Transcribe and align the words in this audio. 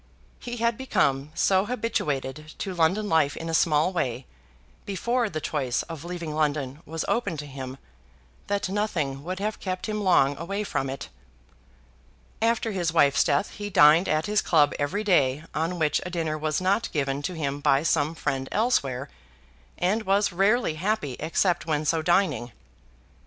He 0.39 0.57
had 0.57 0.79
become 0.79 1.29
so 1.35 1.65
habituated 1.67 2.53
to 2.57 2.73
London 2.73 3.07
life 3.07 3.37
in 3.37 3.49
a 3.49 3.53
small 3.53 3.93
way, 3.93 4.25
before 4.83 5.29
the 5.29 5.39
choice 5.39 5.83
of 5.83 6.03
leaving 6.03 6.33
London 6.33 6.81
was 6.87 7.05
open 7.07 7.37
to 7.37 7.45
him, 7.45 7.77
that 8.47 8.67
nothing 8.67 9.23
would 9.23 9.37
have 9.37 9.59
kept 9.59 9.85
him 9.87 10.01
long 10.01 10.35
away 10.39 10.63
from 10.63 10.89
it. 10.89 11.09
After 12.41 12.71
his 12.71 12.91
wife's 12.91 13.23
death 13.23 13.51
he 13.51 13.69
dined 13.69 14.09
at 14.09 14.25
his 14.25 14.41
club 14.41 14.73
every 14.79 15.03
day 15.03 15.43
on 15.53 15.77
which 15.77 16.01
a 16.03 16.09
dinner 16.09 16.35
was 16.35 16.59
not 16.59 16.91
given 16.91 17.21
to 17.21 17.35
him 17.35 17.59
by 17.59 17.83
some 17.83 18.15
friend 18.15 18.49
elsewhere, 18.51 19.07
and 19.77 20.01
was 20.01 20.33
rarely 20.33 20.73
happy 20.81 21.15
except 21.19 21.67
when 21.67 21.85
so 21.85 22.01
dining. 22.01 22.51